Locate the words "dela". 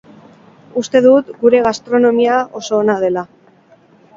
3.05-3.27